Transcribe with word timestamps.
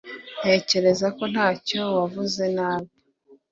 Ntekereza 0.39 1.07
ko 1.17 1.23
ntacyo 1.33 1.81
wavuze 1.97 2.43
nabi 2.55 2.91